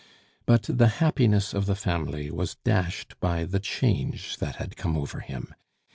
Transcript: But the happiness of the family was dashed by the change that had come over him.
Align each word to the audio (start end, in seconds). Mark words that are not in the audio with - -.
But 0.47 0.63
the 0.63 0.87
happiness 0.97 1.53
of 1.53 1.67
the 1.67 1.75
family 1.75 2.31
was 2.31 2.55
dashed 2.63 3.19
by 3.19 3.43
the 3.45 3.59
change 3.59 4.37
that 4.37 4.55
had 4.55 4.75
come 4.75 4.97
over 4.97 5.19
him. 5.19 5.53